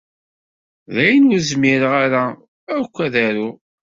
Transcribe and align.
Dayen 0.93 1.33
ur 1.37 1.41
zmireƔ 1.49 1.93
ara 2.03 2.23
ukk 2.77 2.95
ad 3.05 3.15
aruƔ. 3.25 3.55